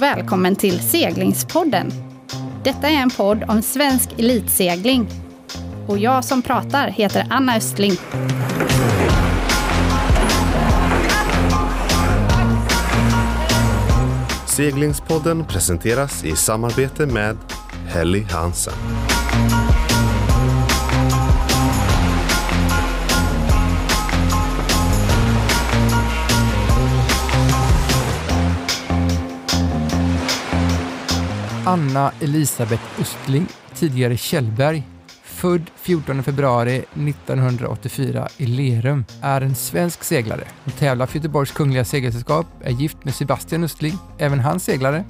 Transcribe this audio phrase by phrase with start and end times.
[0.00, 1.90] och välkommen till Seglingspodden.
[2.64, 5.08] Detta är en podd om svensk elitsegling.
[5.88, 7.92] Och jag som pratar heter Anna Östling.
[14.46, 17.36] Seglingspodden presenteras i samarbete med
[17.86, 18.74] Helly Hansen.
[31.70, 34.82] Anna Elisabeth Östling, tidigare Kjellberg,
[35.22, 40.44] född 14 februari 1984 i Lerum, är en svensk seglare.
[40.64, 45.04] Hon tävlar för Göteborgs Kungliga Segelsällskap, är gift med Sebastian Östling, även han seglare.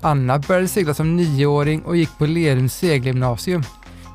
[0.00, 3.62] Anna började segla som nioåring och gick på Lerums segelgymnasium.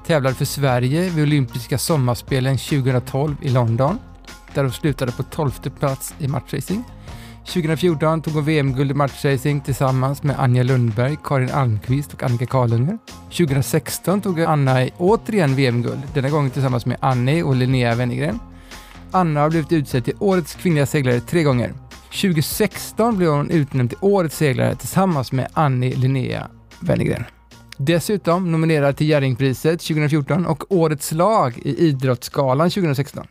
[0.08, 4.00] Tävlade för Sverige vid olympiska sommarspelen 2012 i London,
[4.54, 6.84] där hon slutade på 12 plats i matchracing.
[7.50, 12.98] 2014 tog hon VM-guld i matchracing tillsammans med Anja Lundberg, Karin Almqvist och Annika Karlunger.
[13.30, 18.40] 2016 tog Anna återigen VM-guld, denna gång tillsammans med Annie och Linnea Wennergren.
[19.12, 21.74] Anna har blivit utsedd till Årets kvinnliga seglare tre gånger.
[22.22, 26.48] 2016 blev hon utnämnd till Årets seglare tillsammans med Annie Linnea
[26.80, 27.24] Wennergren.
[27.78, 33.28] Dessutom nominerad till Jerringpriset 2014 och Årets lag i Idrottsgalan 2016.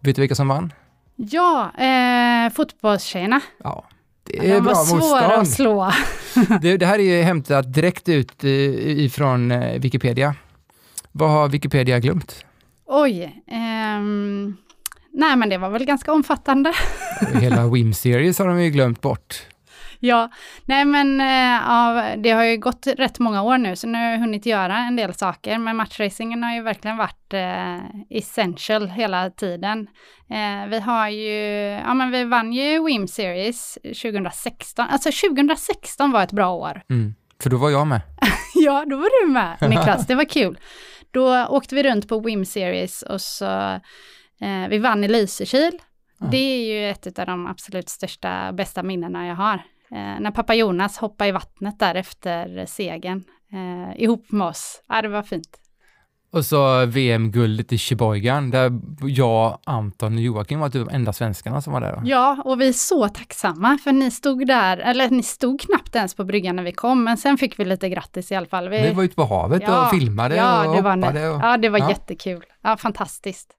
[0.00, 0.72] Vet du vilka som vann?
[1.16, 3.40] Ja, eh, fotbollstjejerna.
[3.64, 3.84] Ja,
[4.24, 5.92] det är De bra var svåra att slå.
[6.62, 8.50] Det, det här är ju hämtat direkt ut eh,
[9.04, 10.34] ifrån eh, Wikipedia.
[11.12, 12.44] Vad har Wikipedia glömt?
[12.86, 13.42] Oj.
[13.46, 14.56] ehm,
[15.12, 16.72] nej, men det var väl ganska omfattande.
[17.40, 19.42] Hela Wim Series har de ju glömt bort.
[20.04, 20.30] Ja,
[20.64, 24.10] nej men eh, ja, det har ju gått rätt många år nu, så nu har
[24.10, 29.30] jag hunnit göra en del saker, men matchracingen har ju verkligen varit eh, essential hela
[29.30, 29.88] tiden.
[30.30, 31.32] Eh, vi har ju,
[31.86, 36.82] ja men vi vann ju WIM Series 2016, alltså 2016 var ett bra år.
[36.90, 37.14] Mm.
[37.42, 38.00] För då var jag med.
[38.54, 40.58] Ja, då var du med Niklas, det var kul.
[41.10, 43.80] Då åkte vi runt på WIM Series och så,
[44.40, 45.78] eh, vi vann i Lysekil.
[46.30, 49.62] Det är ju ett av de absolut största, bästa minnena jag har.
[49.94, 54.82] Eh, när pappa Jonas hoppade i vattnet där efter segern eh, ihop med oss.
[54.88, 55.60] Ja, det var fint.
[56.32, 58.72] Och så VM-guldet i Sheboygan där
[59.02, 61.92] jag, Anton och Joakim var typ de enda svenskarna som var där.
[61.92, 62.00] Då.
[62.04, 66.14] Ja, och vi är så tacksamma för ni stod där, eller ni stod knappt ens
[66.14, 68.68] på bryggan när vi kom, men sen fick vi lite grattis i alla fall.
[68.68, 71.28] Vi, Vi var ute på havet och filmade ja, och det var, hoppade.
[71.28, 71.88] Och, Ja, det var Ja.
[71.88, 72.44] jättekul.
[72.62, 73.50] Ja, fantastiskt.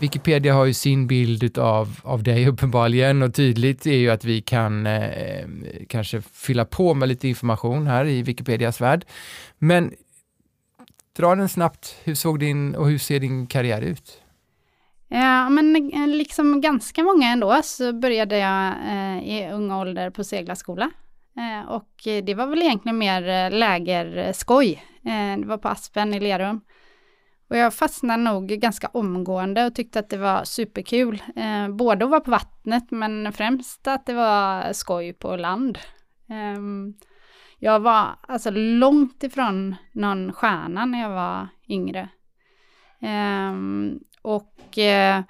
[0.00, 4.40] Wikipedia har ju sin bild av, av dig uppenbarligen och tydligt är ju att vi
[4.40, 5.46] kan eh,
[5.88, 9.04] kanske fylla på med lite information här i Wikipedias värld.
[9.58, 9.92] Men
[11.16, 14.22] dra den snabbt, hur såg din och hur ser din karriär ut?
[15.08, 20.24] Ja, men eh, liksom ganska många ändå så började jag eh, i ung ålder på
[20.24, 20.90] seglarskola.
[21.36, 21.92] Eh, och
[22.22, 24.82] det var väl egentligen mer eh, lägerskoj.
[25.04, 26.60] Eh, det var på Aspen i Lerum.
[27.50, 31.22] Och jag fastnade nog ganska omgående och tyckte att det var superkul.
[31.36, 35.78] Eh, både att vara på vattnet men främst att det var skoj på land.
[36.30, 36.60] Eh,
[37.58, 42.08] jag var alltså långt ifrån någon stjärna när jag var yngre.
[43.02, 43.52] Eh,
[44.22, 45.22] och eh,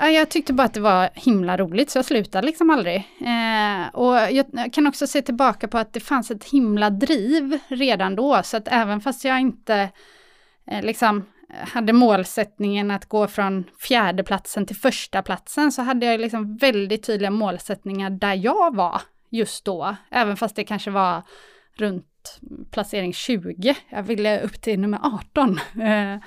[0.00, 2.96] jag tyckte bara att det var himla roligt så jag slutade liksom aldrig.
[3.20, 7.58] Eh, och jag, jag kan också se tillbaka på att det fanns ett himla driv
[7.68, 9.90] redan då så att även fast jag inte
[10.66, 16.56] Eh, liksom hade målsättningen att gå från fjärdeplatsen till första platsen så hade jag liksom
[16.56, 19.00] väldigt tydliga målsättningar där jag var
[19.30, 19.96] just då.
[20.10, 21.22] Även fast det kanske var
[21.76, 22.40] runt
[22.70, 23.76] placering 20.
[23.88, 25.60] Jag ville upp till nummer 18.
[25.82, 26.18] Eh,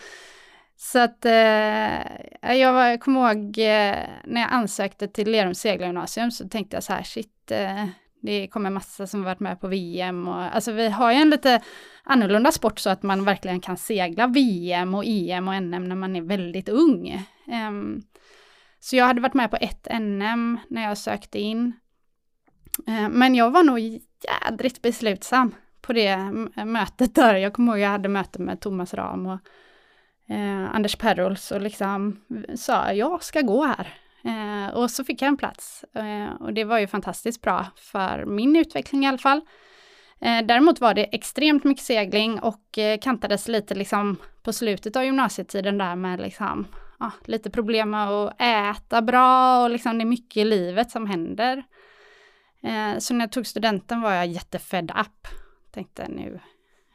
[0.77, 6.31] så att eh, jag, var, jag kommer ihåg eh, när jag ansökte till Lerums segelgymnasium
[6.31, 7.85] så tänkte jag så här, shit, eh,
[8.21, 11.61] det kommer massa som varit med på VM och alltså vi har ju en lite
[12.03, 16.15] annorlunda sport så att man verkligen kan segla VM och EM och NM när man
[16.15, 17.25] är väldigt ung.
[17.47, 18.01] Um,
[18.79, 21.73] så jag hade varit med på ett NM när jag sökte in.
[22.87, 26.17] Eh, men jag var nog jädrigt beslutsam på det
[26.65, 27.35] mötet där.
[27.35, 29.39] Jag kommer ihåg jag hade möte med Thomas Ram och
[30.29, 32.21] eh, Anders Perrols och liksom
[32.55, 33.93] sa jag ska gå här.
[34.23, 35.85] Eh, och så fick jag en plats.
[35.95, 39.41] Eh, och det var ju fantastiskt bra för min utveckling i alla fall.
[40.21, 45.03] Eh, däremot var det extremt mycket segling och eh, kantades lite liksom på slutet av
[45.03, 46.67] gymnasietiden där med liksom
[46.99, 51.05] ja, lite problem med att äta bra och liksom det är mycket i livet som
[51.05, 51.63] händer.
[52.63, 55.27] Eh, så när jag tog studenten var jag jättefed up.
[55.73, 56.39] Tänkte nu,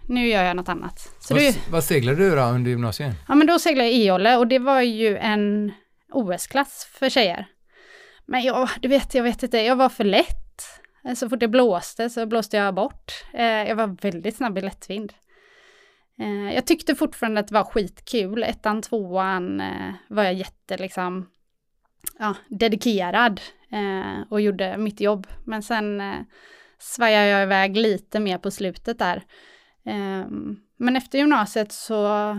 [0.09, 0.99] nu gör jag något annat.
[1.21, 3.15] Så vad, det, vad seglade du då under gymnasiet?
[3.29, 5.73] ja men då seglade jag e-jolle och det var ju en
[6.15, 7.47] OS-klass för tjejer.
[8.27, 10.45] Men ja, du vet, jag vet inte, jag var för lätt.
[11.17, 13.13] Så fort det blåste så blåste jag bort.
[13.33, 15.13] Eh, jag var väldigt snabb i lättvind.
[16.19, 18.43] Eh, jag tyckte fortfarande att det var skitkul.
[18.43, 21.31] Ettan, tvåan eh, var jag jätte liksom,
[22.19, 23.41] ja, dedikerad
[24.31, 25.27] och gjorde mitt jobb.
[25.45, 26.03] Men sen
[26.79, 29.23] svajade jag iväg lite mer på slutet där.
[29.85, 32.39] Ehm, men efter gymnasiet så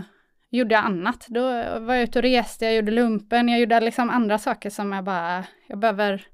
[0.50, 1.26] gjorde jag annat.
[1.28, 1.40] Då
[1.80, 5.04] var jag ute och reste, jag gjorde lumpen, jag gjorde liksom andra saker som jag
[5.04, 6.26] bara, jag behöver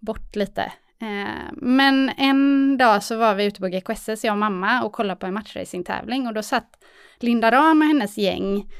[0.00, 0.62] bort lite.
[1.00, 5.20] Eh, Men en dag så var vi ute på GKSS, jag och mamma, och kollade
[5.20, 6.84] på en matchracingtävling och då satt
[7.18, 8.70] Linda Ram och hennes gäng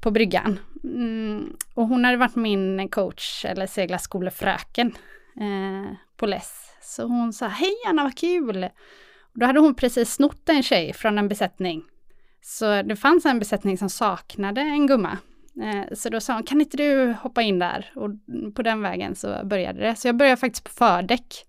[0.00, 0.58] på bryggan.
[0.84, 4.86] Mm, och hon hade varit min coach, eller seglarskolefröken,
[5.40, 6.70] eh, på LESS.
[6.82, 8.64] Så hon sa, hej Anna, vad kul!
[9.32, 11.82] Och då hade hon precis snott en tjej från en besättning.
[12.42, 15.18] Så det fanns en besättning som saknade en gumma.
[15.62, 17.92] Eh, så då sa hon, kan inte du hoppa in där?
[17.94, 18.10] Och
[18.54, 19.96] på den vägen så började det.
[19.96, 21.46] Så jag började faktiskt på fördäck.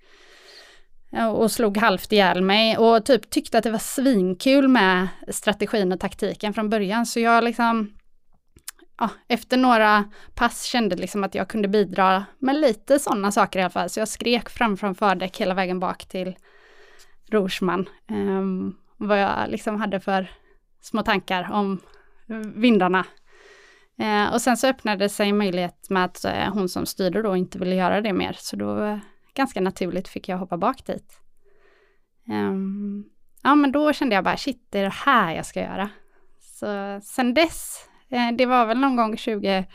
[1.33, 5.99] Och slog halvt ihjäl mig och typ tyckte att det var svinkul med strategin och
[5.99, 7.05] taktiken från början.
[7.05, 7.93] Så jag liksom,
[8.97, 10.03] ja, efter några
[10.35, 13.89] pass kände liksom att jag kunde bidra med lite sådana saker i alla fall.
[13.89, 16.35] Så jag skrek fram från fördäck hela vägen bak till
[17.31, 17.89] Rorsman.
[18.09, 20.31] Um, ehm, vad jag liksom hade för
[20.81, 21.79] små tankar om
[22.55, 23.05] vindarna.
[23.99, 27.35] Eh, och sen så öppnade sig en möjlighet med att eh, hon som styrde då
[27.35, 28.35] inte ville göra det mer.
[28.39, 28.97] Så då eh,
[29.33, 31.21] ganska naturligt fick jag hoppa bak dit.
[32.29, 33.03] Ehm,
[33.43, 35.89] ja men då kände jag bara shit det är det här jag ska göra.
[36.39, 39.65] Så sen dess, eh, det var väl någon gång 20,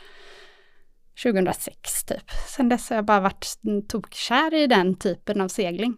[1.23, 2.31] 2006 typ.
[2.47, 3.55] Sen dess har jag bara varit
[3.89, 5.97] tokkär i den typen av segling.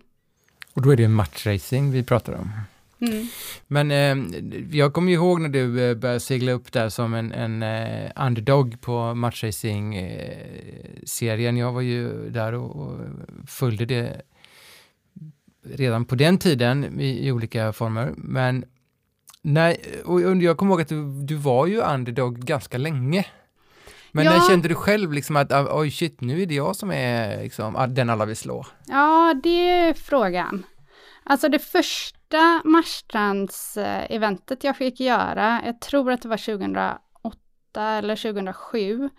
[0.73, 2.51] Och då är det matchracing vi pratar om.
[3.01, 3.27] Mm.
[3.67, 4.17] Men eh,
[4.77, 8.81] jag kommer ihåg när du eh, började segla upp där som en, en eh, underdog
[8.81, 11.57] på matchracing-serien.
[11.57, 12.99] jag var ju där och, och
[13.47, 14.21] följde det
[15.63, 18.13] redan på den tiden i, i olika former.
[18.17, 18.65] Men
[19.41, 23.25] nej, och och jag kommer ihåg att du, du var ju underdog ganska länge.
[24.11, 24.31] Men Ja.
[24.31, 27.43] när kände du själv liksom att ah, oj shit, nu är det jag som är
[27.43, 28.65] liksom, ah, den alla vill slå?
[28.87, 30.63] Ja, det är frågan.
[31.29, 36.99] Alltså det första Marstrands-eventet jag fick göra, jag tror att det var 2008
[37.75, 39.09] eller 2007.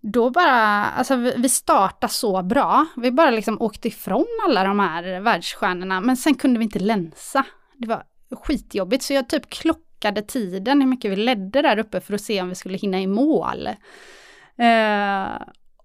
[0.00, 2.86] Då bara, alltså vi startade så bra.
[2.96, 7.44] Vi bara liksom åkte ifrån alla de här världsstjärnorna, men sen kunde vi inte länsa.
[7.76, 12.14] Det var skitjobbigt, så jag typ klockade tiden, hur mycket vi ledde där uppe för
[12.14, 13.66] att se om vi skulle hinna i mål.
[14.56, 15.28] Eh,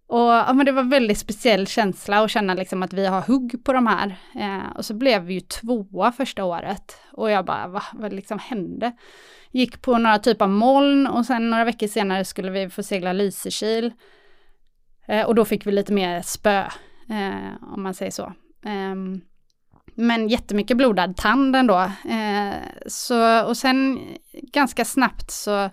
[0.07, 3.63] och ja, men det var väldigt speciell känsla att känna liksom att vi har hugg
[3.63, 4.15] på de här.
[4.35, 6.97] Eh, och så blev vi ju tvåa första året.
[7.11, 8.91] Och jag bara, va, vad liksom hände?
[9.51, 13.13] Gick på några typer av moln och sen några veckor senare skulle vi få segla
[13.13, 13.93] Lysekil.
[15.07, 16.59] Eh, och då fick vi lite mer spö,
[17.09, 18.33] eh, om man säger så.
[18.65, 19.21] Ehm,
[19.95, 21.91] men jättemycket blodad tand ändå.
[22.09, 22.53] Eh,
[22.87, 23.99] så, och sen
[24.33, 25.69] ganska snabbt så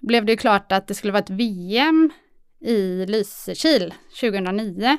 [0.00, 2.10] blev det ju klart att det skulle vara ett VM
[2.60, 4.98] i Lysekil 2009.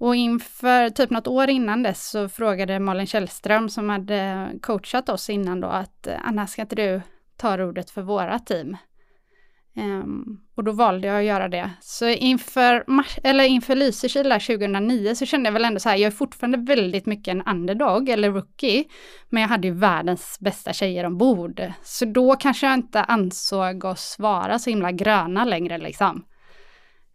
[0.00, 5.30] Och inför typ något år innan dess så frågade Malin Källström som hade coachat oss
[5.30, 7.00] innan då att eh, Anna ska inte du
[7.36, 8.76] ta rodret för våra team?
[9.76, 11.70] Um, och då valde jag att göra det.
[11.80, 15.96] Så inför, mars, eller inför Lysekil där 2009 så kände jag väl ändå så här,
[15.96, 18.84] jag är fortfarande väldigt mycket en underdog eller rookie,
[19.28, 21.72] men jag hade ju världens bästa tjejer ombord.
[21.82, 26.24] Så då kanske jag inte ansåg oss vara så himla gröna längre liksom.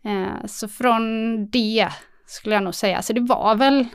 [0.05, 1.03] Eh, så från
[1.49, 1.89] det
[2.25, 3.87] skulle jag nog säga, så det var väl,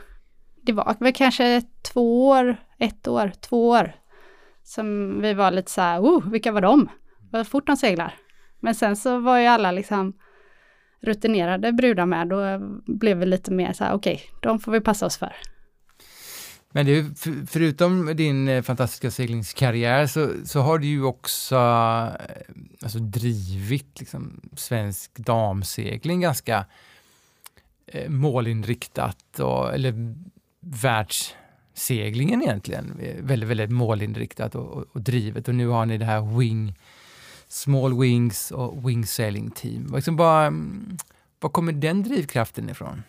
[0.63, 1.61] det var väl kanske
[1.93, 3.95] två år, ett år, två år
[4.63, 6.89] som vi var lite så här, oh, vilka var de?
[7.31, 8.15] Vad fort de seglar.
[8.59, 10.13] Men sen så var ju alla liksom
[11.01, 15.05] rutinerade brudar med, då blev vi lite mer så här, okej, de får vi passa
[15.05, 15.35] oss för.
[16.71, 22.55] Men du, för, förutom din eh, fantastiska seglingskarriär så, så har du ju också eh,
[22.81, 26.65] alltså, drivit liksom, svensk damsegling ganska
[27.87, 30.15] eh, målinriktat, och, eller
[30.59, 35.47] världsseglingen egentligen, väldigt, väldigt målinriktat och, och, och drivet.
[35.47, 36.75] Och nu har ni det här Wing,
[37.47, 39.91] Small Wings och Wing Sailing Team.
[39.95, 40.97] Liksom bara, mm,
[41.39, 43.03] var kommer den drivkraften ifrån?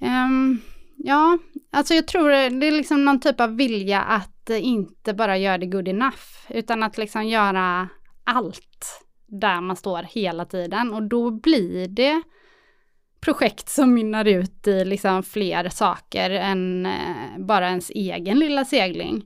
[0.00, 0.60] Um
[0.96, 1.38] ja,
[1.70, 5.66] alltså jag tror det är liksom någon typ av vilja att inte bara göra det
[5.66, 7.88] good enough, utan att liksom göra
[8.24, 10.94] allt där man står hela tiden.
[10.94, 12.22] Och då blir det
[13.20, 19.24] projekt som mynnar ut i liksom fler saker än eh, bara ens egen lilla segling.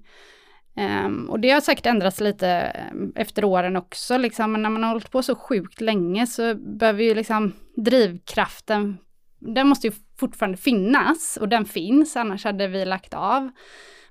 [1.07, 4.83] Um, och det har säkert ändrats lite eh, efter åren också, liksom, men när man
[4.83, 8.99] har hållit på så sjukt länge så behöver ju liksom drivkraften,
[9.39, 13.51] den måste ju fortfarande finnas och den finns, annars hade vi lagt av.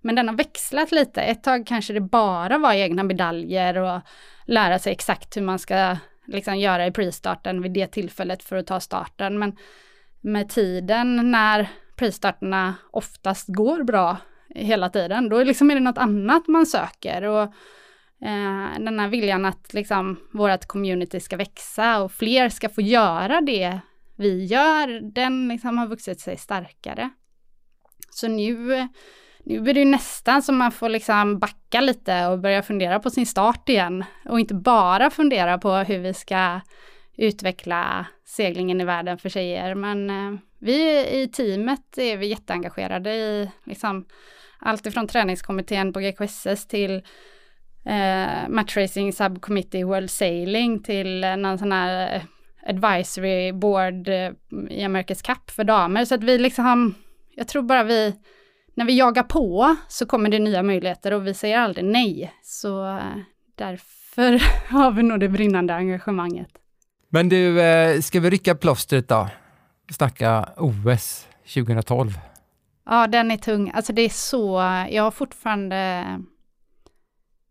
[0.01, 1.21] Men den har växlat lite.
[1.21, 4.01] Ett tag kanske det bara var egna medaljer och
[4.45, 5.97] lära sig exakt hur man ska
[6.27, 9.39] liksom göra i pre-starten vid det tillfället för att ta starten.
[9.39, 9.55] Men
[10.21, 14.17] med tiden när pre-starterna oftast går bra
[14.55, 17.23] hela tiden, då liksom är det något annat man söker.
[17.23, 17.43] Och
[18.21, 23.41] eh, den här viljan att liksom vårt community ska växa och fler ska få göra
[23.41, 23.79] det
[24.19, 27.09] vi gör, den liksom har vuxit sig starkare.
[28.09, 28.87] Så nu
[29.45, 33.09] nu är det ju nästan som man får liksom backa lite och börja fundera på
[33.09, 34.03] sin start igen.
[34.25, 36.61] Och inte bara fundera på hur vi ska
[37.17, 39.75] utveckla seglingen i världen för tjejer.
[39.75, 44.05] Men eh, vi i teamet är vi jätteengagerade i liksom,
[44.59, 46.95] allt ifrån träningskommittén på GKSS till
[47.85, 52.21] eh, Matchracing Subcommittee World Sailing till någon sån här
[52.65, 54.31] advisory board eh,
[54.69, 56.05] i America's Cup för damer.
[56.05, 56.95] Så att vi liksom,
[57.35, 58.15] jag tror bara vi
[58.73, 62.33] när vi jagar på så kommer det nya möjligheter och vi säger aldrig nej.
[62.43, 63.03] Så eh,
[63.55, 64.41] därför
[64.73, 66.49] har vi nog det brinnande engagemanget.
[67.09, 69.29] Men du, eh, ska vi rycka plåstret då?
[69.91, 72.19] Snacka OS 2012.
[72.85, 73.71] Ja, den är tung.
[73.73, 75.75] Alltså det är så, jag har fortfarande,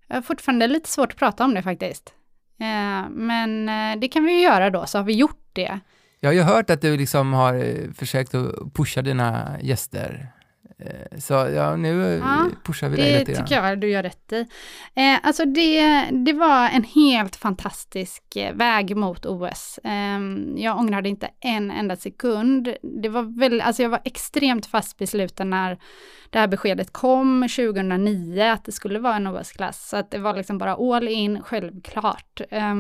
[0.08, 2.14] jag har fortfarande lite svårt att prata om det faktiskt.
[2.60, 5.80] Eh, men eh, det kan vi ju göra då, så har vi gjort det.
[6.20, 10.32] Jag har ju hört att du liksom har eh, försökt att pusha dina gäster
[11.18, 14.46] så ja, nu ja, pushar vi dig lite Det tycker jag du gör rätt i.
[14.94, 19.78] Eh, alltså det, det var en helt fantastisk eh, väg mot OS.
[19.84, 20.20] Eh,
[20.56, 22.74] jag ångrade inte en enda sekund.
[23.02, 25.78] Det var väl, alltså jag var extremt fast besluten när
[26.30, 29.88] det här beskedet kom 2009 att det skulle vara en OS-klass.
[29.88, 32.40] Så att det var liksom bara all in, självklart.
[32.50, 32.74] Eh,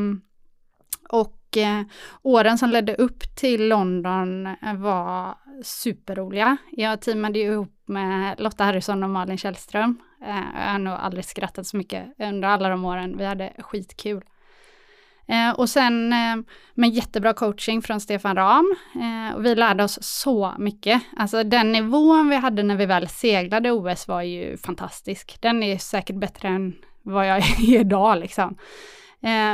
[1.08, 1.82] och och eh,
[2.22, 6.56] åren som ledde upp till London var superroliga.
[6.70, 9.98] Jag teamade ju ihop med Lotta Harrison och Malin Källström.
[10.24, 13.16] Eh, jag har nog aldrig skrattat så mycket under alla de åren.
[13.16, 14.24] Vi hade skitkul.
[15.26, 16.36] Eh, och sen eh,
[16.74, 18.74] med jättebra coaching från Stefan Ram.
[19.34, 21.02] Och vi lärde oss så mycket.
[21.16, 25.38] Alltså den nivån vi hade när vi väl seglade OS var ju fantastisk.
[25.40, 28.56] Den är säkert bättre än vad jag är idag liksom.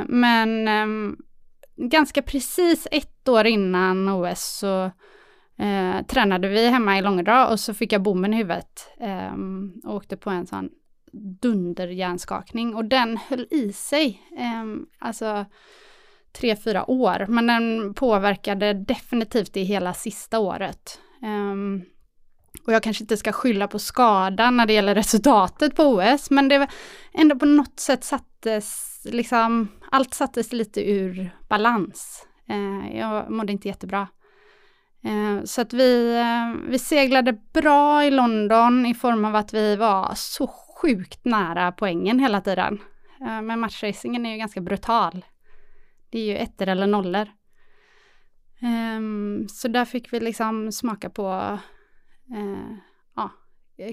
[0.06, 1.16] Men ehm,
[1.76, 4.90] ganska precis ett år innan OS så
[5.58, 9.34] eh, tränade vi hemma i Långedrag och så fick jag bommen i huvudet eh,
[9.84, 10.70] och åkte på en sån
[11.40, 14.64] dunderhjärnskakning och den höll i sig, eh,
[14.98, 15.46] alltså
[16.34, 21.00] tre, fyra år, men den påverkade definitivt i hela sista året.
[21.22, 21.84] Um,
[22.66, 26.48] och jag kanske inte ska skylla på skadan när det gäller resultatet på OS, men
[26.48, 26.68] det var
[27.12, 32.26] ändå på något sätt sattes, liksom, allt sattes lite ur balans.
[32.50, 34.08] Uh, jag mådde inte jättebra.
[35.04, 39.76] Eh, så att vi, eh, vi seglade bra i London i form av att vi
[39.76, 42.80] var så sjukt nära poängen hela tiden.
[43.20, 45.24] Eh, men matchracingen är ju ganska brutal.
[46.10, 47.28] Det är ju ettor eller nollor.
[48.60, 51.58] Ehm, så där fick vi liksom smaka på
[52.30, 52.76] eh,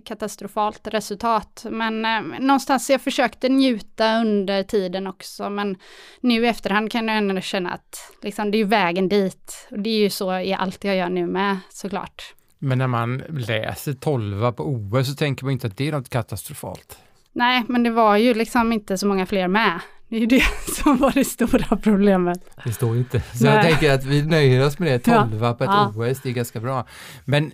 [0.05, 1.65] katastrofalt resultat.
[1.69, 5.77] Men eh, någonstans jag försökte njuta under tiden också, men
[6.21, 9.67] nu i efterhand kan jag ändå känna att liksom, det är vägen dit.
[9.71, 12.33] Och det är ju så i allt jag gör nu med såklart.
[12.59, 16.09] Men när man läser 12 på OS så tänker man inte att det är något
[16.09, 16.99] katastrofalt.
[17.33, 19.79] Nej, men det var ju liksom inte så många fler med.
[20.11, 20.43] Det är ju det
[20.83, 22.39] som var det stora problemet.
[22.63, 23.21] Det står inte.
[23.21, 23.53] Så Nej.
[23.53, 25.53] jag tänker att vi nöjer oss med det, 12 ja.
[25.53, 25.93] på ett ja.
[25.95, 26.87] OS, det är ganska bra.
[27.25, 27.51] Men eh,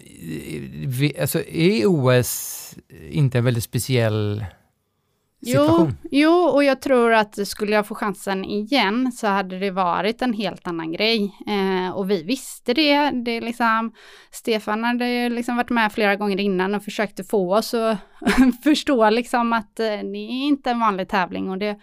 [0.87, 2.75] vi, alltså, är OS
[3.09, 4.45] inte en väldigt speciell
[5.45, 5.97] situation?
[6.01, 10.21] Jo, jo, och jag tror att skulle jag få chansen igen så hade det varit
[10.21, 11.35] en helt annan grej.
[11.47, 13.11] Eh, och vi visste det.
[13.11, 13.93] det liksom,
[14.31, 17.97] Stefan hade liksom varit med flera gånger innan och försökte få oss att
[18.63, 21.79] förstå liksom att eh, det är inte en vanlig tävling och det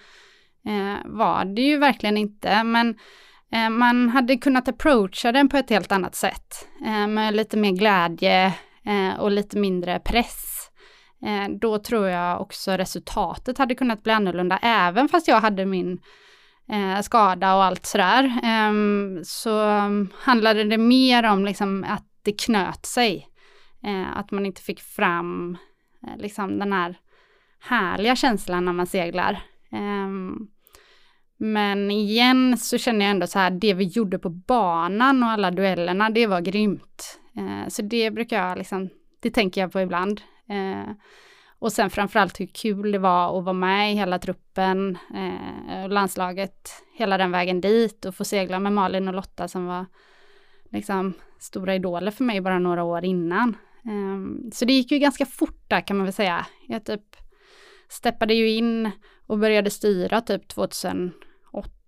[0.66, 2.64] eh, var det ju verkligen inte.
[2.64, 2.94] Men
[3.52, 6.68] eh, man hade kunnat approacha den på ett helt annat sätt.
[6.86, 8.46] Eh, med lite mer glädje
[8.84, 10.70] eh, och lite mindre press.
[11.26, 15.98] Eh, då tror jag också resultatet hade kunnat bli annorlunda, även fast jag hade min
[16.68, 18.40] eh, skada och allt sådär.
[18.42, 23.28] Ehm, så mm, handlade det mer om liksom att det knöt sig.
[23.84, 25.56] Eh, att man inte fick fram
[26.06, 26.96] eh, liksom den här
[27.60, 29.42] härliga känslan när man seglar.
[29.72, 30.48] Um,
[31.44, 35.50] men igen så känner jag ändå så här, det vi gjorde på banan och alla
[35.50, 37.20] duellerna, det var grymt.
[37.36, 38.88] Eh, så det brukar jag liksom,
[39.22, 40.20] det tänker jag på ibland.
[40.48, 40.94] Eh,
[41.58, 46.70] Och sen framförallt hur kul det var att vara med i hela truppen, eh, landslaget,
[46.98, 49.86] hela den vägen dit och få segla med Malin och Lotta som var
[50.70, 53.56] liksom stora idoler för mig bara några år innan.
[53.84, 56.46] Um, så det gick ju ganska fort där kan man väl säga.
[56.68, 57.16] Jag typ
[57.88, 58.90] steppade ju in
[59.26, 60.48] och började styra typ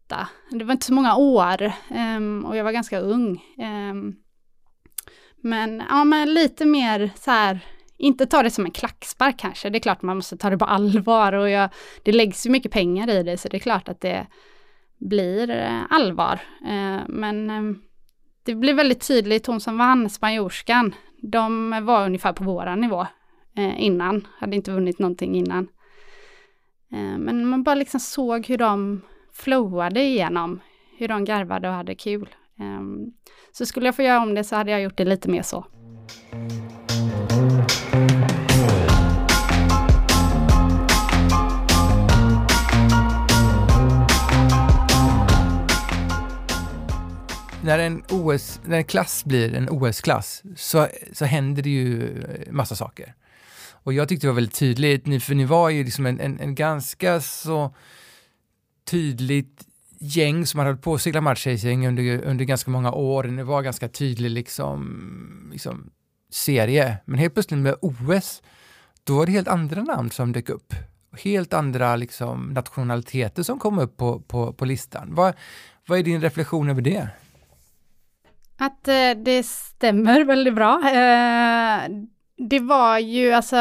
[0.09, 0.29] 2008.
[0.51, 1.73] Det var inte så många år
[2.17, 3.43] um, och jag var ganska ung.
[3.59, 4.17] Um,
[5.43, 7.59] men ja, men lite mer så här,
[7.99, 9.71] inte ta det som en klackspark kanske.
[9.71, 11.71] Det är klart man måste ta det på allvar och jag,
[12.03, 14.27] det läggs ju mycket pengar i det så det är klart att det
[14.99, 16.41] blir eh, allvar.
[16.63, 17.79] Uh, men ehm,
[18.45, 23.07] det blir väldigt tydligt, hon som vann, spanjorskan, de var ungefär på våran nivå
[23.57, 25.69] eh, innan, hade inte vunnit någonting innan.
[27.19, 29.03] Men man bara liksom såg hur de
[29.37, 30.61] flowade igenom,
[30.99, 32.29] hur de garvade och hade kul.
[32.59, 33.13] Um,
[33.53, 35.67] så skulle jag få göra om det så hade jag gjort det lite mer så.
[47.63, 52.53] när en, OS, när en klass blir en OS-klass så, så händer det ju eh,
[52.53, 53.15] massa saker.
[53.71, 56.55] Och jag tyckte det var väldigt tydligt, för ni var ju liksom en, en, en
[56.55, 57.75] ganska så
[58.91, 59.67] tydligt
[59.99, 63.23] gäng som hade hållit på att segla matchracing under, under ganska många år.
[63.25, 65.91] Det var ganska tydlig liksom, liksom
[66.31, 66.97] serie.
[67.05, 68.43] Men helt plötsligt med OS,
[69.05, 70.75] då var det helt andra namn som dök upp.
[71.25, 75.15] Helt andra liksom, nationaliteter som kom upp på, på, på listan.
[75.15, 75.35] Vad,
[75.87, 77.09] vad är din reflektion över det?
[78.59, 80.75] Att eh, det stämmer väldigt bra.
[80.75, 81.91] Eh,
[82.49, 83.57] det var ju alltså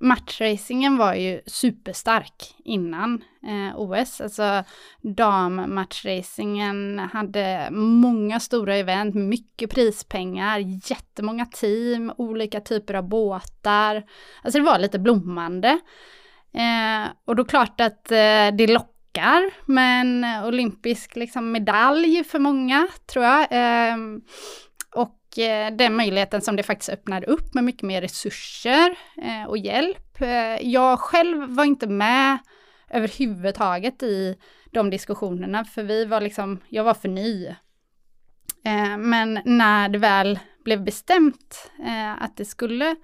[0.00, 4.20] matchracingen var ju superstark innan eh, OS.
[4.20, 4.64] Alltså
[5.02, 10.58] dammatchracingen hade många stora event, mycket prispengar,
[10.90, 14.02] jättemånga team, olika typer av båtar.
[14.42, 15.68] Alltså det var lite blommande.
[16.52, 22.38] Eh, och då klart att eh, det lockade lockar med en olympisk liksom, medalj för
[22.38, 23.46] många, tror jag.
[23.50, 24.20] Ehm,
[25.38, 30.20] Eh, den möjligheten som det faktiskt öppnade upp med mycket mer resurser eh, och hjälp.
[30.20, 32.38] Eh, jag själv var inte med
[32.90, 34.36] överhuvudtaget i
[34.72, 37.54] de diskussionerna, för vi var liksom, jag var för ny.
[38.98, 41.70] Men när det väl blev bestämt
[42.18, 42.96] att det skulle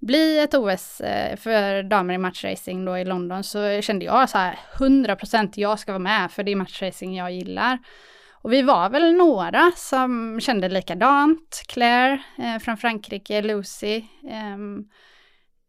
[0.00, 0.96] bli ett OS
[1.36, 5.92] för damer i matchracing då i London så kände jag så här 100% jag ska
[5.92, 7.78] vara med för det är matchracing jag gillar.
[8.42, 11.62] Och vi var väl några som kände likadant.
[11.68, 14.84] Claire eh, från Frankrike, Lucy, ehm,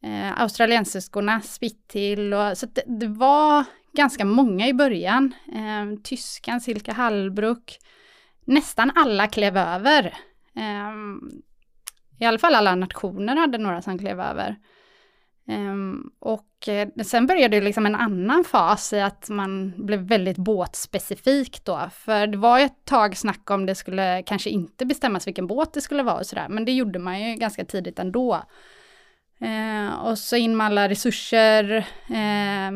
[0.04, 5.34] eh, australiensiskorna, Spittil och så det, det, var ganska många i början.
[5.56, 7.78] Eh, tyskan Silke Hallbruck.
[8.46, 10.06] Nästan alla klev över.
[10.56, 10.94] Eh,
[12.20, 14.56] i alla fall alla nationer hade några som klev över.
[15.48, 20.00] Ehm, och och eh, sen började det liksom en annan fas i att man blev
[20.00, 21.90] väldigt båtspecifik då.
[21.94, 25.74] För det var ju ett tag snack om det skulle kanske inte bestämmas vilken båt
[25.74, 26.48] det skulle vara och sådär.
[26.50, 28.44] Men det gjorde man ju ganska tidigt ändå.
[29.40, 31.78] Eh, och så in med alla resurser.
[32.10, 32.72] Eh,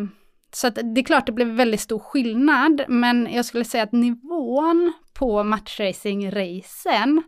[0.54, 2.84] så att det är klart det blev väldigt stor skillnad.
[2.88, 7.22] Men jag skulle säga att nivån på matchracing-racen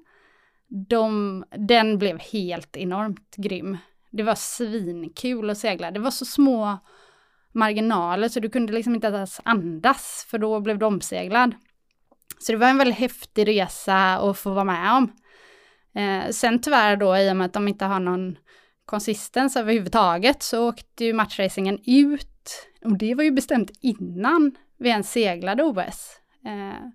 [0.67, 3.77] de, den blev helt enormt grym.
[4.15, 5.91] Det var svinkul att segla.
[5.91, 6.77] Det var så små
[7.51, 11.55] marginaler så du kunde liksom inte ens andas för då blev du omseglad.
[12.39, 15.11] Så det var en väldigt häftig resa att få vara med om.
[15.95, 18.37] Eh, sen tyvärr då i och med att de inte har någon
[18.85, 25.11] konsistens överhuvudtaget så åkte ju matchracingen ut och det var ju bestämt innan vi ens
[25.11, 26.19] seglade OS.
[26.45, 26.89] Eh,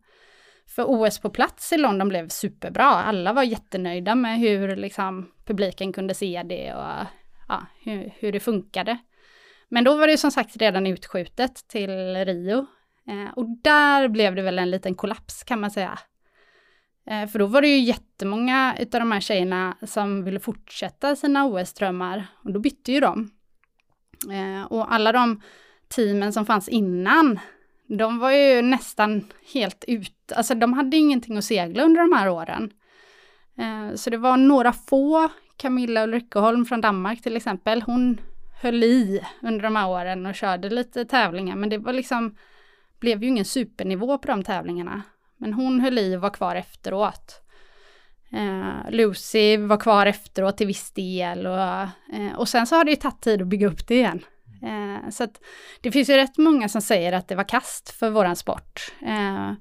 [0.76, 2.84] för OS på plats i London blev superbra.
[2.84, 7.06] Alla var jättenöjda med hur liksom, publiken kunde se det och
[7.48, 8.98] ja, hur, hur det funkade.
[9.68, 11.90] Men då var det som sagt redan utskjutet till
[12.24, 12.66] Rio.
[13.08, 15.98] Eh, och där blev det väl en liten kollaps kan man säga.
[17.06, 21.46] Eh, för då var det ju jättemånga av de här tjejerna som ville fortsätta sina
[21.46, 23.30] OS-drömmar och då bytte ju de.
[24.30, 25.42] Eh, och alla de
[25.88, 27.38] teamen som fanns innan
[27.88, 32.28] de var ju nästan helt ut, alltså de hade ingenting att segla under de här
[32.28, 32.72] åren.
[33.60, 38.20] Eh, så det var några få, Camilla Ulrikeholm från Danmark till exempel, hon
[38.62, 42.36] höll i under de här åren och körde lite tävlingar, men det var liksom,
[43.00, 45.02] blev ju ingen supernivå på de tävlingarna.
[45.36, 47.42] Men hon höll i och var kvar efteråt.
[48.32, 51.60] Eh, Lucy var kvar efteråt till viss del och,
[52.14, 54.24] eh, och sen så har det ju tagit tid att bygga upp det igen.
[54.62, 55.40] Eh, så att
[55.80, 58.92] det finns ju rätt många som säger att det var kast för våran sport.
[59.02, 59.52] Eh,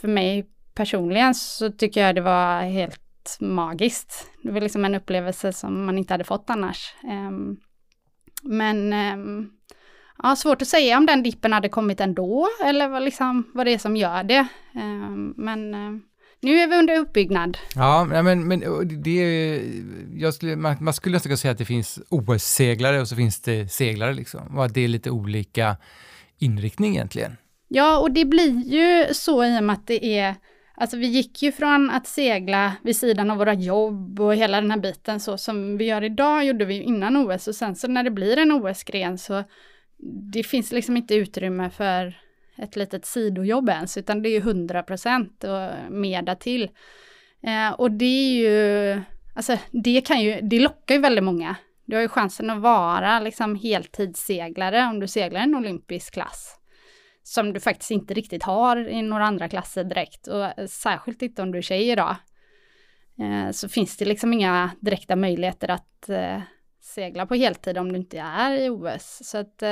[0.00, 3.00] för mig personligen så tycker jag det var helt
[3.40, 4.30] magiskt.
[4.42, 6.94] Det var liksom en upplevelse som man inte hade fått annars.
[7.04, 7.30] Eh,
[8.42, 9.50] men ehm,
[10.22, 13.74] ja, svårt att säga om den dippen hade kommit ändå eller vad, liksom, vad det
[13.74, 14.46] är som gör det.
[14.74, 16.02] Ehm, men ehm,
[16.42, 17.58] nu är vi under uppbyggnad.
[17.74, 18.60] Ja, men, men
[19.02, 19.62] det
[20.14, 23.40] jag skulle, man, man skulle nästan kunna säga att det finns OS-seglare och så finns
[23.40, 24.58] det seglare liksom.
[24.58, 25.76] Och att det är lite olika
[26.38, 27.36] inriktning egentligen.
[27.68, 30.34] Ja, och det blir ju så i och med att det är
[30.80, 34.70] Alltså vi gick ju från att segla vid sidan av våra jobb och hela den
[34.70, 38.02] här biten så som vi gör idag gjorde vi innan OS och sen så när
[38.02, 39.44] det blir en OS-gren så
[40.32, 42.20] det finns liksom inte utrymme för
[42.56, 46.70] ett litet sidojobb ens utan det är ju 100 procent och mer därtill.
[47.42, 49.00] Eh, och det är ju,
[49.34, 51.56] alltså det kan ju, det lockar ju väldigt många.
[51.84, 56.59] Du har ju chansen att vara liksom heltidsseglare om du seglar en olympisk klass
[57.30, 61.42] som du faktiskt inte riktigt har i några andra klasser direkt och eh, särskilt inte
[61.42, 62.16] om du är tjej idag.
[63.20, 66.40] Eh, så finns det liksom inga direkta möjligheter att eh,
[66.82, 69.20] segla på heltid om du inte är i OS.
[69.24, 69.62] Så att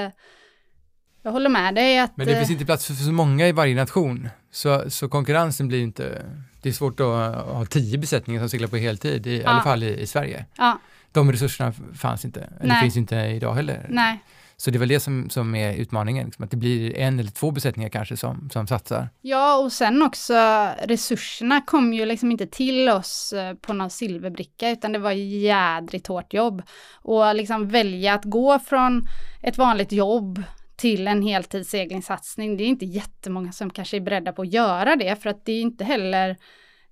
[1.22, 2.16] jag håller med dig att...
[2.16, 4.28] Men det finns inte plats för så många i varje nation.
[4.50, 6.26] Så, så konkurrensen blir inte...
[6.62, 9.48] Det är svårt att ha tio besättningar som seglar på heltid, i ja.
[9.48, 10.44] alla fall i, i Sverige.
[10.56, 10.78] Ja.
[11.12, 13.86] De resurserna fanns inte, eller finns inte idag heller.
[13.88, 14.18] Nej.
[14.60, 17.30] Så det är väl det som, som är utmaningen, liksom, att det blir en eller
[17.30, 19.08] två besättningar kanske som, som satsar.
[19.20, 20.34] Ja, och sen också
[20.84, 26.06] resurserna kom ju liksom inte till oss eh, på någon silverbricka, utan det var jädrigt
[26.06, 26.62] hårt jobb.
[26.94, 29.06] Och liksom välja att gå från
[29.42, 30.42] ett vanligt jobb
[30.76, 35.16] till en heltidsseglingssatsning, det är inte jättemånga som kanske är beredda på att göra det,
[35.22, 36.36] för att det är inte heller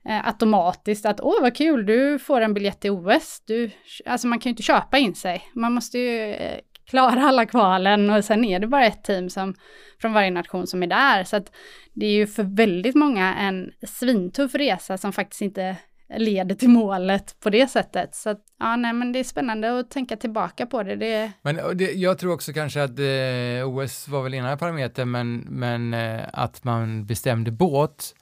[0.09, 3.43] eh, automatiskt att åh vad kul, du får en biljett till OS.
[3.47, 3.71] Du,
[4.05, 5.43] alltså man kan ju inte köpa in sig.
[5.55, 9.55] Man måste ju eh, klara alla kvalen och sen är det bara ett team som,
[10.01, 11.25] från varje nation som är där.
[11.25, 11.53] Så att
[11.93, 15.77] det är ju för väldigt många en svintuff resa som faktiskt inte
[16.09, 18.15] leder till målet på det sättet.
[18.15, 20.97] Så att, ja, nej, men det är spännande att tänka tillbaka på det.
[20.97, 21.33] det...
[21.43, 25.95] Men det, jag tror också kanske att eh, OS var väl ena parametern, men, men
[25.95, 28.15] eh, att man bestämde båt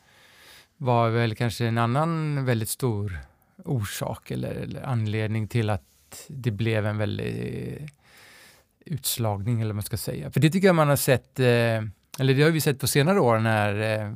[0.76, 3.18] var väl kanske en annan väldigt stor
[3.64, 7.90] orsak eller, eller anledning till att det blev en väldigt
[8.84, 10.30] utslagning eller vad man ska säga.
[10.30, 11.46] För det tycker jag man har sett, eh,
[12.18, 14.12] eller det har vi sett på senare år när eh,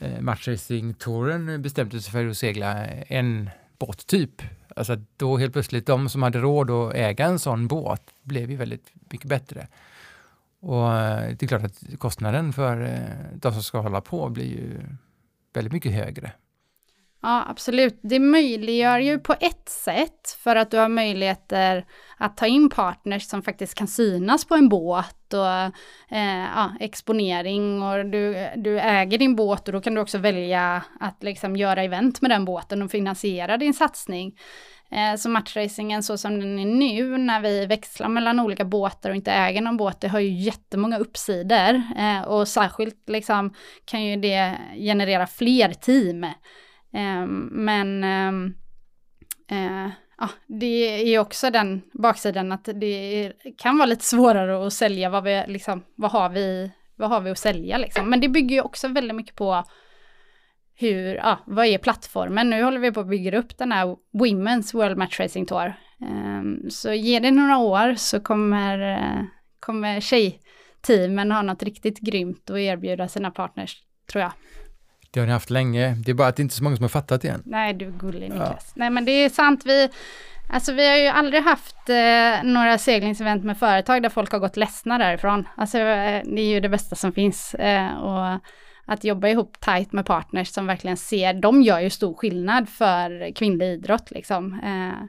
[0.00, 4.42] eh matchracing-touren bestämde sig för att segla en båttyp.
[4.76, 8.56] Alltså då helt plötsligt de som hade råd att äga en sån båt blev ju
[8.56, 9.68] väldigt mycket bättre.
[10.60, 14.44] Och eh, det är klart att kostnaden för eh, de som ska hålla på blir
[14.44, 14.80] ju
[15.52, 16.32] väldigt mycket högre.
[17.22, 18.00] Ja, absolut.
[18.02, 21.86] Det möjliggör ju på ett sätt för att du har möjligheter
[22.18, 27.82] att ta in partners som faktiskt kan synas på en båt och eh, ja, exponering
[27.82, 31.82] och du, du äger din båt och då kan du också välja att liksom göra
[31.82, 34.38] event med den båten och finansiera din satsning.
[34.90, 39.16] Eh, så matchracingen så som den är nu när vi växlar mellan olika båtar och
[39.16, 43.54] inte äger någon båt, det har ju jättemånga uppsidor eh, och särskilt liksom
[43.84, 46.26] kan ju det generera fler team.
[46.92, 48.54] Ehm, men ehm,
[49.50, 55.10] eh, ja, det är också den baksidan att det kan vara lite svårare att sälja
[55.10, 58.10] vad vi liksom, vad har vi, vad har vi att sälja liksom.
[58.10, 59.64] Men det bygger ju också väldigt mycket på
[60.74, 62.50] hur, ja, vad är plattformen?
[62.50, 65.74] Nu håller vi på att bygga upp den här Women's World Match Racing Tour.
[66.00, 69.24] Um, så ge det några år så kommer, eh,
[69.60, 74.32] kommer tjejteamen ha något riktigt grymt att erbjuda sina partners, tror jag.
[75.12, 75.96] Det har ni haft länge.
[76.04, 77.42] Det är bara att det inte är så många som har fattat det än.
[77.44, 78.64] Nej, du är gullig Niklas.
[78.66, 78.72] Ja.
[78.74, 79.62] Nej, men det är sant.
[79.64, 79.88] Vi,
[80.48, 84.56] alltså, vi har ju aldrig haft eh, några seglingsevent med företag där folk har gått
[84.56, 85.48] ledsna därifrån.
[85.56, 87.54] Alltså, eh, det är ju det bästa som finns.
[87.54, 88.40] Eh, och
[88.84, 93.34] att jobba ihop tajt med partners som verkligen ser, de gör ju stor skillnad för
[93.34, 94.60] kvinnlig idrott liksom.
[94.64, 95.04] Eh,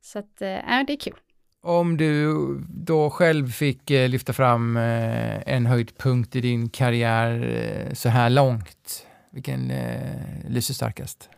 [0.00, 1.14] så att, eh, det är kul.
[1.62, 2.34] Om du
[2.68, 9.70] då själv fick eh, lyfta fram en höjdpunkt i din karriär så här långt, vilken
[9.70, 11.28] eh, lyser starkast?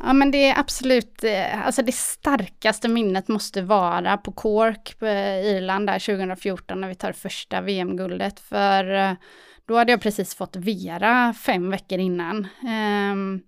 [0.00, 4.98] Ja men det är absolut, eh, alltså det starkaste minnet måste vara på Cork eh,
[4.98, 5.06] på
[5.48, 8.40] Irland där 2014 när vi tar första VM-guldet.
[8.40, 9.12] För eh,
[9.66, 12.46] då hade jag precis fått Vera fem veckor innan.
[13.12, 13.42] Um,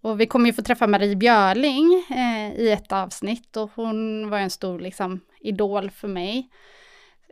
[0.00, 4.38] och vi kommer ju få träffa Marie Björling eh, i ett avsnitt och hon var
[4.38, 6.48] en stor liksom, idol för mig.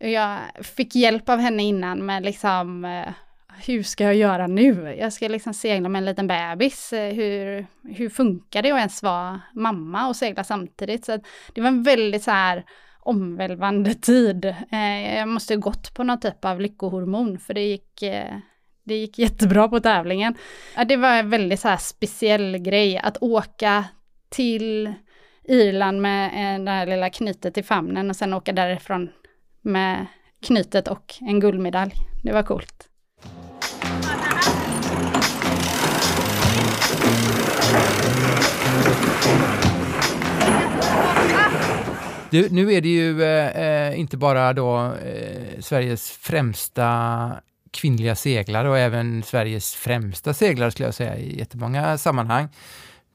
[0.00, 3.12] Jag fick hjälp av henne innan med liksom eh,
[3.66, 4.96] hur ska jag göra nu?
[4.98, 6.92] Jag ska liksom segla med en liten bebis.
[6.92, 11.04] Eh, hur, hur funkar det att ens vara mamma och segla samtidigt?
[11.04, 11.18] Så
[11.54, 12.64] det var en väldigt så här
[13.00, 14.44] omvälvande tid.
[14.44, 18.36] Eh, jag måste ha gått på någon typ av lyckohormon för det gick, eh,
[18.84, 20.34] det gick jättebra på tävlingen.
[20.86, 23.84] det var en väldigt så här speciell grej att åka
[24.28, 24.92] till
[25.44, 29.08] Irland med det här lilla knytet i famnen och sen åka därifrån
[29.62, 30.06] med
[30.46, 31.92] knytet och en guldmedalj.
[32.22, 32.88] Det var coolt.
[42.30, 47.32] Du, nu är det ju eh, eh, inte bara då eh, Sveriges främsta
[47.70, 52.48] kvinnliga seglare och även Sveriges främsta seglare skulle jag säga i jättemånga sammanhang.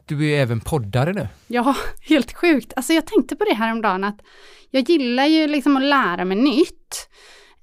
[0.06, 1.28] Du är även poddare nu.
[1.48, 2.74] Ja, helt sjukt.
[2.76, 4.22] Alltså jag tänkte på det här om dagen att
[4.70, 7.10] jag gillar ju liksom att lära mig nytt.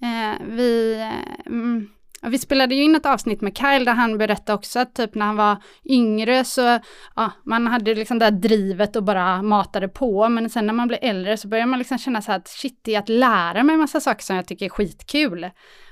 [0.03, 1.89] Eh, vi, eh, mm,
[2.23, 5.27] vi spelade ju in ett avsnitt med Kyle där han berättade också att typ när
[5.27, 6.79] han var yngre så,
[7.17, 10.89] ja, man hade liksom det här drivet och bara matade på, men sen när man
[10.89, 13.63] blir äldre så börjar man liksom känna så här att shit, det är att lära
[13.63, 15.51] mig massa saker som jag tycker är skitkul.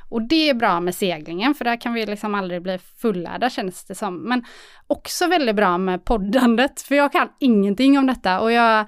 [0.08, 3.84] Och det är bra med seglingen, för där kan vi liksom aldrig bli fullärda känns
[3.84, 4.22] det som.
[4.22, 4.44] Men
[4.86, 8.86] också väldigt bra med poddandet, för jag kan ingenting om detta och jag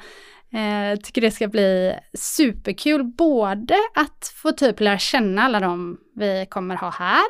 [0.53, 6.47] eh, tycker det ska bli superkul, både att få typ lära känna alla de vi
[6.51, 7.27] kommer ha här,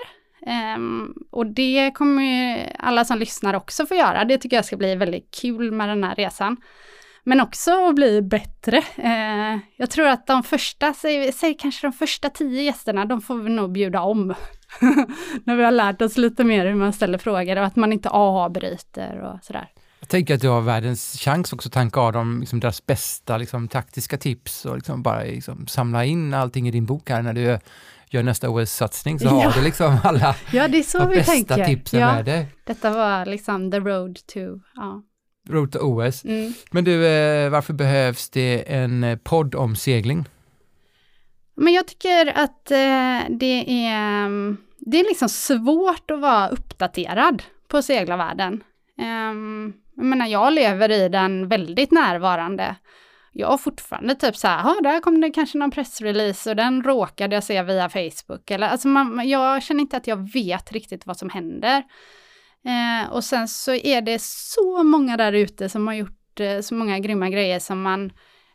[0.47, 4.25] ehm, och det kommer ju alla som lyssnar också få göra.
[4.25, 6.57] Det tycker jag ska bli väldigt kul med den här resan.
[7.29, 8.77] Men också att bli bättre.
[8.97, 13.35] Eh, jag tror att de första, säg, säg kanske de första tio gästerna, de får
[13.35, 14.27] vi nog bjuda om.
[15.45, 18.09] När vi har lärt oss lite mer hur man ställer frågor och att man inte
[18.09, 19.69] avbryter och sådär.
[20.01, 23.39] Jag tänker att du har världens chans också att tanka av dem liksom deras bästa
[23.39, 27.33] liksom, taktiska tips och liksom bara liksom, samla in allting i din bok här när
[27.33, 27.59] du
[28.11, 29.31] gör nästa OS-satsning så ja.
[29.31, 31.65] har du liksom alla ja, det är så de vi bästa tänker.
[31.65, 32.47] tipsen ja, med dig.
[32.65, 34.41] Detta var liksom the road to,
[34.75, 35.03] ja.
[35.49, 36.25] Road to OS.
[36.25, 36.53] Mm.
[36.71, 40.25] Men du, eh, varför behövs det en eh, podd om segling?
[41.55, 47.43] Men jag tycker att eh, det är, mm, det är liksom svårt att vara uppdaterad
[47.69, 48.63] på seglarvärlden.
[49.31, 52.77] Um, jag menar, jag lever i den väldigt närvarande.
[53.33, 56.83] Jag har fortfarande typ så här, ja, där kom det kanske någon pressrelease och den
[56.83, 58.51] råkade jag se via Facebook.
[58.51, 61.83] Eller, alltså man, jag känner inte att jag vet riktigt vad som händer.
[62.65, 66.75] Eh, och sen så är det så många där ute som har gjort eh, så
[66.75, 68.13] många grymma grejer som man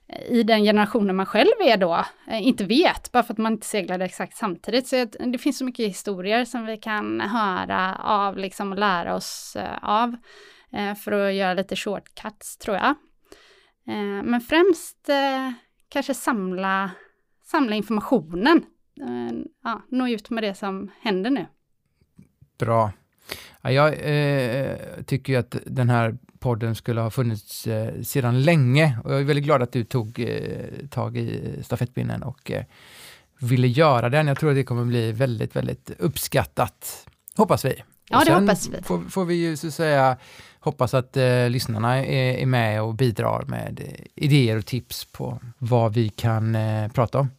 [0.09, 3.53] eh, i den generationen man själv är då, eh, inte vet, bara för att man
[3.53, 4.87] inte seglade exakt samtidigt.
[4.87, 9.55] Så det finns så mycket historier som vi kan höra av, liksom och lära oss
[9.55, 10.15] eh, av, eh,
[11.03, 12.95] för att göra lite shortcuts tror jag.
[14.23, 15.09] men främst
[15.89, 16.91] kanske samla,
[17.43, 18.65] samla informationen,
[19.63, 21.45] ja, nå ut med det som händer nu.
[22.57, 22.91] Bra.
[23.61, 29.13] Ja, jag eh, tycker att den här podden skulle ha funnits eh, sedan länge och
[29.13, 32.63] jag är väldigt glad att du tog eh, tag i stafettpinnen och eh,
[33.39, 34.27] ville göra den.
[34.27, 37.07] Jag tror att det kommer bli väldigt, väldigt uppskattat.
[37.35, 37.83] Hoppas vi.
[38.09, 38.83] Ja, och det hoppas vi.
[38.83, 40.17] Får, får vi ju så att säga
[40.63, 45.39] hoppas att eh, lyssnarna är, är, med och bidrar med eh, idéer och tips på
[45.57, 47.29] vad vi kan eh, prata om.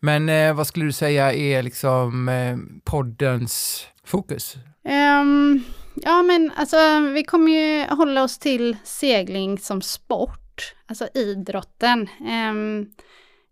[0.00, 4.56] Men eh, vad skulle du säga är liksom eh, poddens fokus?
[4.84, 6.76] Um, ja men alltså
[7.14, 12.08] vi kommer ju hålla oss till segling som sport, alltså idrotten.
[12.50, 12.90] Um,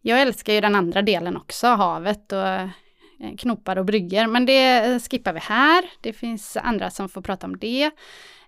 [0.02, 2.68] jag älskar ju den andra delen också, havet och eh,
[3.38, 5.84] knopar och brygger, men det skippar vi här.
[6.00, 7.90] Det finns andra som får prata om det.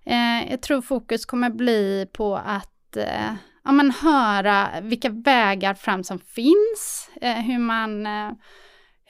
[0.06, 3.34] Eh, jag tror fokus kommer bli på att eh,
[3.64, 8.30] ja, men höra vilka vägar fram som finns, eh, hur man eh,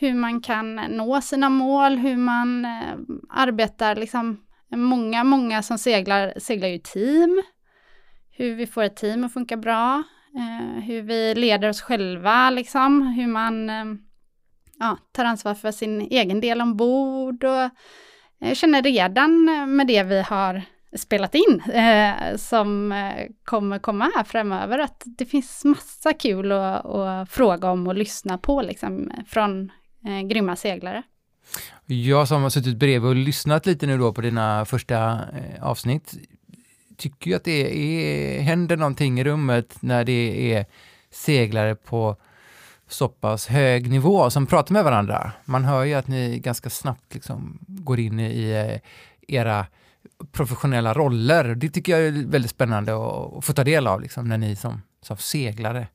[0.03, 2.95] hur man kan nå sina mål, hur man eh,
[3.31, 4.41] arbetar liksom.
[4.75, 7.43] Många, många som seglar, seglar ju team.
[8.31, 10.03] Hur vi får ett team att funka bra.
[10.37, 13.03] Eh, hur vi leder oss själva liksom.
[13.07, 13.85] Hur man eh,
[14.79, 17.45] ja, tar ansvar för sin egen del ombord.
[17.45, 17.71] Och
[18.39, 19.45] jag känner redan
[19.77, 20.63] med det vi har
[20.97, 26.87] spelat in eh, som eh, kommer komma här framöver att det finns massa kul att,
[26.87, 29.73] att fråga om och lyssna på liksom från
[30.07, 31.03] eh, grymma seglare.
[31.87, 36.15] Jag som har suttit bredvid och lyssnat lite nu då på dina första eh, avsnitt
[36.97, 40.67] tycker ju att det är, händer någonting i rummet när det är
[41.11, 42.17] seglare på
[42.89, 45.33] så pass hög nivå som pratar med varandra.
[45.45, 48.81] Man hör ju att ni ganska snabbt liksom går in i eh,
[49.39, 49.67] era
[50.33, 51.55] professionella roller.
[51.55, 54.83] Det tycker jag är väldigt spännande att få ta del av liksom, när ni som,
[55.03, 55.87] som seglare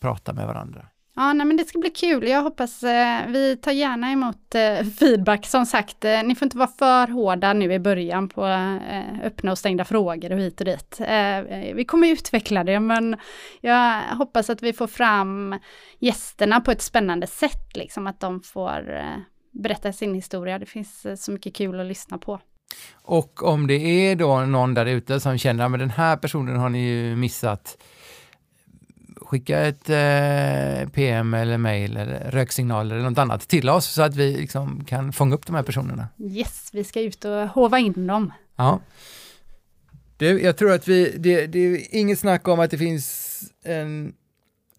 [0.00, 0.86] pratar med varandra.
[1.16, 2.28] Ja, nej, men det ska bli kul.
[2.28, 5.46] Jag hoppas, eh, vi tar gärna emot eh, feedback.
[5.46, 9.50] Som sagt, eh, ni får inte vara för hårda nu i början på eh, öppna
[9.50, 11.00] och stängda frågor och hit och dit.
[11.00, 13.16] Eh, vi kommer utveckla det, men
[13.60, 15.58] jag hoppas att vi får fram
[15.98, 19.18] gästerna på ett spännande sätt, liksom att de får eh,
[19.52, 20.58] berätta sin historia.
[20.58, 22.40] Det finns eh, så mycket kul att lyssna på.
[22.92, 26.68] Och om det är då någon där ute som känner att den här personen har
[26.68, 27.78] ni ju missat,
[29.16, 34.16] skicka ett eh, PM eller mail eller röksignaler eller något annat till oss så att
[34.16, 36.08] vi liksom kan fånga upp de här personerna.
[36.18, 38.32] Yes, vi ska ut och hova in dem.
[38.56, 38.80] Ja.
[40.16, 44.14] Du, jag tror att vi, det, det är inget snack om att det finns en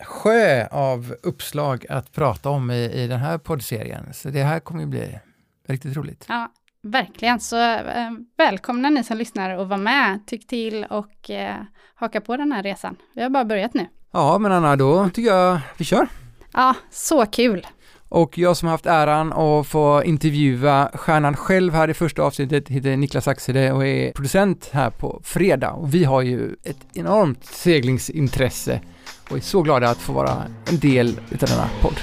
[0.03, 4.13] sjö av uppslag att prata om i, i den här poddserien.
[4.13, 5.19] Så det här kommer ju bli
[5.67, 6.25] riktigt roligt.
[6.27, 6.51] Ja,
[6.85, 7.39] verkligen.
[7.39, 11.55] Så eh, välkomna ni som lyssnar och var med, tyck till och eh,
[11.95, 12.95] haka på den här resan.
[13.15, 13.87] Vi har bara börjat nu.
[14.13, 16.07] Ja, men Anna, då tycker jag vi kör.
[16.53, 17.67] Ja, så kul.
[18.09, 22.97] Och jag som haft äran att få intervjua stjärnan själv här i första avsnittet heter
[22.97, 25.71] Niklas Axede och är producent här på fredag.
[25.71, 28.81] Och vi har ju ett enormt seglingsintresse
[29.29, 31.99] och är så glada att få vara en del utav denna podd.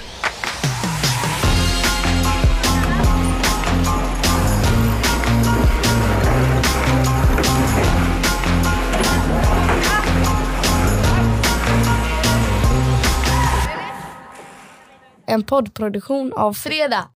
[15.27, 17.09] En poddproduktion av Fredag.